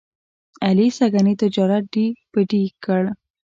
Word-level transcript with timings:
علي 0.65 0.87
سږني 0.97 1.33
تجارت 1.41 1.83
ډۍ 1.93 2.07
په 2.31 2.39
ډۍ 2.49 2.63
کړ. 2.83 3.03